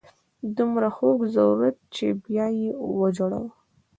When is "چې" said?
1.95-2.05